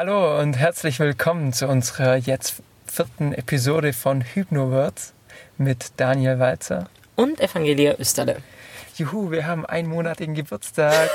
[0.00, 5.12] Hallo und herzlich willkommen zu unserer jetzt vierten Episode von Hypnowords
[5.56, 6.88] mit Daniel Walzer.
[7.16, 8.36] Und Evangelia Österle.
[8.94, 11.10] Juhu, wir haben einen monatigen Geburtstag.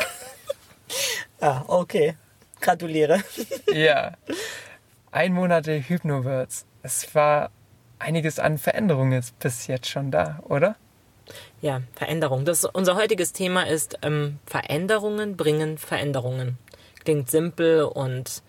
[1.40, 2.18] ah, okay.
[2.60, 3.24] Gratuliere.
[3.74, 4.18] ja.
[5.14, 6.66] Ein Monat Hypnowords.
[6.82, 7.52] Es war
[8.00, 10.76] einiges an Veränderungen jetzt bis jetzt schon da, oder?
[11.62, 12.44] Ja, Veränderung.
[12.44, 16.58] Das, unser heutiges Thema ist ähm, Veränderungen bringen Veränderungen.
[17.06, 18.44] Klingt simpel und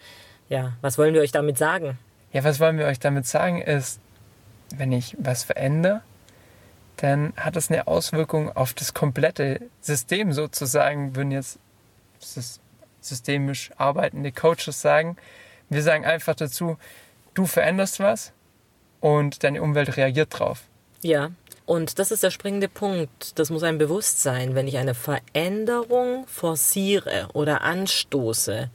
[0.49, 1.99] ja, was wollen wir euch damit sagen?
[2.33, 4.01] Ja, was wollen wir euch damit sagen ist,
[4.77, 6.03] wenn ich was verändere,
[6.97, 11.59] dann hat das eine Auswirkung auf das komplette System sozusagen, würden jetzt
[13.01, 15.17] systemisch arbeitende Coaches sagen.
[15.69, 16.79] Wir sagen einfach dazu,
[17.35, 18.33] du veränderst was
[19.01, 20.63] und deine Umwelt reagiert drauf.
[21.03, 21.31] Ja,
[21.67, 23.39] und das ist der springende Punkt.
[23.39, 24.55] Das muss ein Bewusstsein.
[24.55, 28.71] Wenn ich eine Veränderung forciere oder anstoße,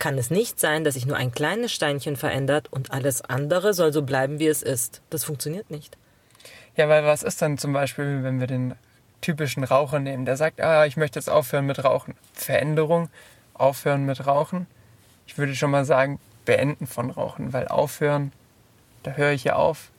[0.00, 3.92] kann es nicht sein, dass sich nur ein kleines Steinchen verändert und alles andere soll
[3.92, 5.02] so bleiben, wie es ist.
[5.10, 5.96] Das funktioniert nicht.
[6.74, 8.74] Ja, weil was ist dann zum Beispiel, wenn wir den
[9.20, 12.14] typischen Raucher nehmen, der sagt, ah, ich möchte jetzt aufhören mit Rauchen.
[12.32, 13.10] Veränderung,
[13.54, 14.66] aufhören mit Rauchen.
[15.26, 18.32] Ich würde schon mal sagen, beenden von Rauchen, weil aufhören,
[19.02, 19.90] da höre ich ja auf.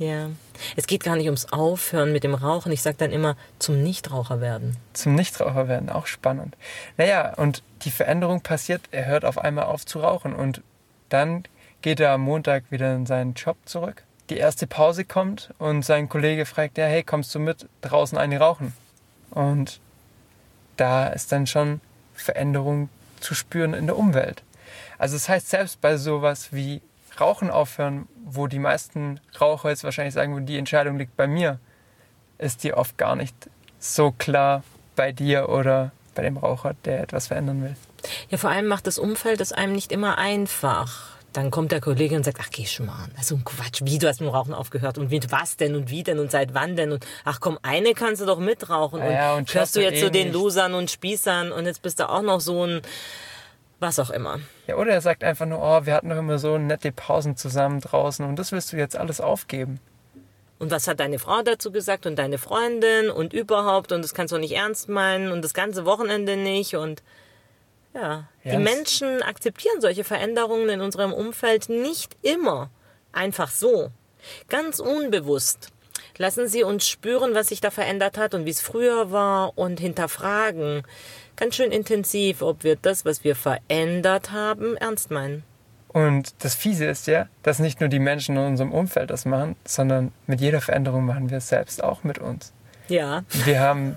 [0.00, 0.30] Ja.
[0.76, 2.72] Es geht gar nicht ums Aufhören mit dem Rauchen.
[2.72, 4.78] Ich sage dann immer zum Nichtraucher werden.
[4.94, 6.56] Zum Nichtraucher werden, auch spannend.
[6.96, 10.62] Naja, und die Veränderung passiert, er hört auf einmal auf zu rauchen und
[11.10, 11.44] dann
[11.82, 14.04] geht er am Montag wieder in seinen Job zurück.
[14.30, 18.38] Die erste Pause kommt und sein Kollege fragt, ja, hey, kommst du mit draußen eine
[18.38, 18.72] rauchen?
[19.30, 19.80] Und
[20.78, 21.82] da ist dann schon
[22.14, 22.88] Veränderung
[23.20, 24.44] zu spüren in der Umwelt.
[24.96, 26.80] Also das heißt, selbst bei sowas wie
[27.20, 31.58] Rauchen aufhören, wo die meisten Raucher jetzt wahrscheinlich sagen, die Entscheidung liegt bei mir,
[32.38, 33.34] ist die oft gar nicht
[33.78, 34.62] so klar
[34.96, 37.76] bei dir oder bei dem Raucher, der etwas verändern will.
[38.28, 41.18] Ja, vor allem macht das Umfeld es einem nicht immer einfach.
[41.32, 43.98] Dann kommt der Kollege und sagt, ach geh schon mal, das ist ein Quatsch, wie,
[43.98, 44.98] du hast mit dem Rauchen aufgehört?
[44.98, 45.76] Und mit was denn?
[45.76, 46.18] Und wie denn?
[46.18, 46.90] Und seit wann denn?
[46.90, 49.00] Und ach komm, eine kannst du doch mitrauchen.
[49.00, 50.34] Und, ja, und hörst du jetzt eh so den nicht.
[50.34, 51.52] Losern und Spießern?
[51.52, 52.82] Und jetzt bist du auch noch so ein
[53.80, 54.38] was auch immer.
[54.66, 57.80] Ja, oder er sagt einfach nur, oh, wir hatten doch immer so nette Pausen zusammen
[57.80, 59.80] draußen und das willst du jetzt alles aufgeben.
[60.58, 64.32] Und was hat deine Frau dazu gesagt und deine Freundin und überhaupt und das kannst
[64.32, 67.02] du nicht ernst meinen und das ganze Wochenende nicht und
[67.94, 72.70] ja, ja die Menschen akzeptieren solche Veränderungen in unserem Umfeld nicht immer
[73.12, 73.90] einfach so,
[74.48, 75.70] ganz unbewusst.
[76.18, 79.80] Lassen Sie uns spüren, was sich da verändert hat und wie es früher war und
[79.80, 80.82] hinterfragen
[81.40, 85.42] ganz schön intensiv, ob wir das, was wir verändert haben, ernst meinen.
[85.88, 89.56] Und das Fiese ist ja, dass nicht nur die Menschen in unserem Umfeld das machen,
[89.64, 92.52] sondern mit jeder Veränderung machen wir es selbst auch mit uns.
[92.88, 93.24] Ja.
[93.44, 93.96] Wir haben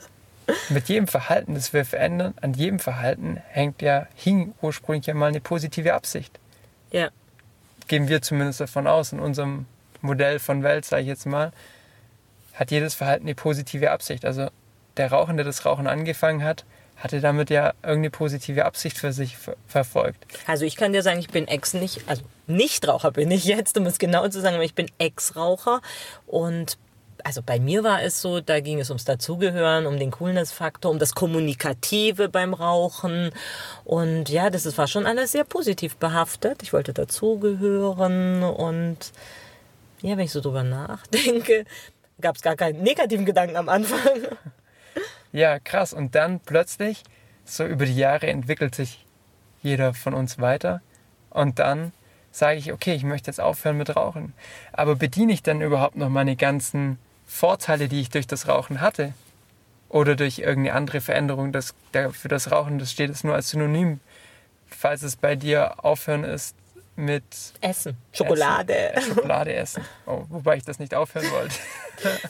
[0.69, 5.27] mit jedem Verhalten, das wir verändern, an jedem Verhalten hängt ja, hing ursprünglich ja mal
[5.27, 6.39] eine positive Absicht.
[6.91, 7.09] Ja.
[7.87, 9.65] Gehen wir zumindest davon aus, in unserem
[10.01, 11.51] Modell von Welt, sage ich jetzt mal,
[12.53, 14.25] hat jedes Verhalten eine positive Absicht.
[14.25, 14.49] Also
[14.97, 16.65] der Rauchende, der das Rauchen angefangen hat,
[16.97, 19.37] hatte damit ja irgendeine positive Absicht für sich
[19.67, 20.25] verfolgt.
[20.47, 23.85] Also ich kann dir sagen, ich bin Ex nicht, also Nichtraucher bin ich jetzt, um
[23.85, 25.81] es genau zu sagen, aber ich bin Ex-Raucher
[26.27, 26.77] und
[27.23, 30.99] also bei mir war es so, da ging es ums Dazugehören, um den Coolness-Faktor, um
[30.99, 33.31] das Kommunikative beim Rauchen.
[33.85, 36.63] Und ja, das war schon alles sehr positiv behaftet.
[36.63, 38.97] Ich wollte dazugehören und
[40.01, 41.65] ja, wenn ich so drüber nachdenke,
[42.19, 43.99] gab es gar keinen negativen Gedanken am Anfang.
[45.33, 45.93] Ja, krass.
[45.93, 47.03] Und dann plötzlich,
[47.43, 49.05] so über die Jahre entwickelt sich
[49.63, 50.81] jeder von uns weiter.
[51.31, 51.91] Und dann
[52.31, 54.33] sage ich, okay, ich möchte jetzt aufhören mit Rauchen.
[54.71, 59.13] Aber bediene ich dann überhaupt noch meine ganzen Vorteile, die ich durch das Rauchen hatte?
[59.89, 61.51] Oder durch irgendeine andere Veränderung?
[61.51, 61.73] Das,
[62.11, 63.99] für das Rauchen, das steht es nur als Synonym.
[64.67, 66.55] Falls es bei dir aufhören ist,
[66.95, 67.23] mit
[67.61, 67.97] Essen.
[68.11, 68.93] Schokolade.
[68.93, 69.13] Essen.
[69.15, 69.83] Schokolade essen.
[70.05, 71.55] Oh, wobei ich das nicht aufhören wollte.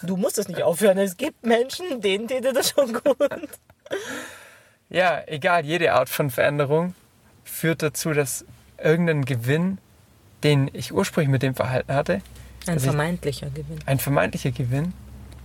[0.03, 0.97] Du musst es nicht aufhören.
[0.97, 3.17] Es gibt Menschen, denen täte das schon gut.
[4.89, 6.93] Ja, egal, jede Art von Veränderung
[7.43, 8.45] führt dazu, dass
[8.77, 9.79] irgendein Gewinn,
[10.43, 12.21] den ich ursprünglich mit dem Verhalten hatte,
[12.67, 13.79] ein vermeintlicher ich, Gewinn.
[13.85, 14.93] Ein vermeintlicher Gewinn,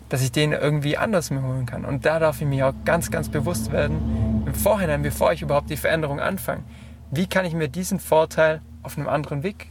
[0.09, 1.85] dass ich den irgendwie anders mir holen kann.
[1.85, 5.71] Und da darf ich mir auch ganz, ganz bewusst werden, im Vorhinein, bevor ich überhaupt
[5.71, 6.63] die Veränderung anfange,
[7.11, 9.69] wie kann ich mir diesen Vorteil auf einem anderen Weg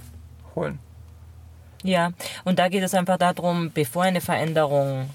[0.55, 0.79] holen.
[1.83, 2.11] Ja,
[2.43, 5.09] und da geht es einfach darum, bevor eine Veränderung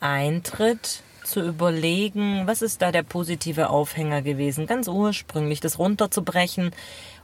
[0.00, 6.72] eintritt, zu überlegen, was ist da der positive Aufhänger gewesen, ganz ursprünglich, das runterzubrechen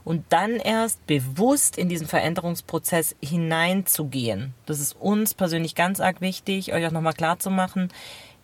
[0.03, 4.53] und dann erst bewusst in diesen Veränderungsprozess hineinzugehen.
[4.65, 7.89] Das ist uns persönlich ganz arg wichtig, euch auch nochmal klar zu machen.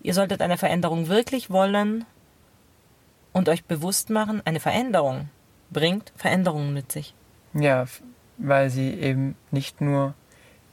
[0.02, 2.06] Ihr solltet eine Veränderung wirklich wollen
[3.34, 5.30] und euch bewusst machen, eine Veränderung
[5.72, 7.14] bringt Veränderungen mit sich.
[7.56, 7.86] Ja,
[8.38, 10.14] weil sie eben nicht nur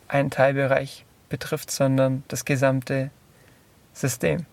[0.08, 3.10] einen Teilbereich betrifft, sondern das gesamte
[3.92, 4.46] System.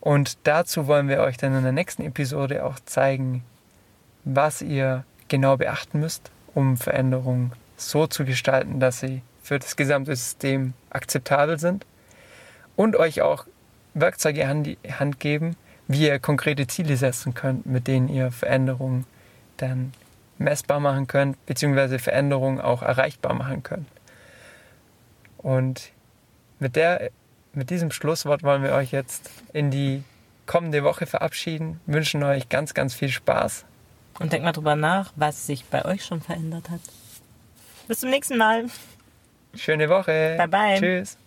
[0.00, 3.44] Und dazu wollen wir euch dann in der nächsten Episode auch zeigen,
[4.24, 10.16] was ihr genau beachten müsst, um Veränderungen so zu gestalten, dass sie für das gesamte
[10.16, 11.84] System akzeptabel sind
[12.74, 13.46] und euch auch
[13.92, 15.56] Werkzeuge an die Hand geben,
[15.88, 19.04] wie ihr konkrete Ziele setzen könnt, mit denen ihr Veränderungen
[19.58, 19.92] dann
[20.38, 23.88] messbar machen könnt, beziehungsweise Veränderungen auch erreichbar machen könnt.
[25.38, 25.92] Und
[26.58, 27.10] mit, der,
[27.52, 30.02] mit diesem Schlusswort wollen wir euch jetzt in die
[30.46, 33.64] kommende Woche verabschieden, wünschen euch ganz, ganz viel Spaß.
[34.18, 36.80] Und denkt mal drüber nach, was sich bei euch schon verändert hat.
[37.88, 38.66] Bis zum nächsten Mal.
[39.54, 40.36] Schöne Woche.
[40.38, 40.78] Bye bye.
[40.78, 41.18] Tschüss.